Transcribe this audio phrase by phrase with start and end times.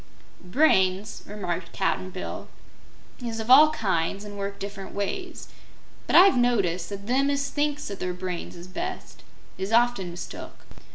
[0.43, 2.47] "Brains," remarked Cap'n Bill,
[3.23, 5.47] "is of all kinds and work different ways.
[6.07, 9.21] But I've noticed that them as thinks that their brains is best
[9.59, 10.65] is often mistook."